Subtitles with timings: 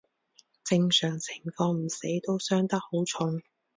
[0.63, 3.43] 正常情況唔死都傷得好重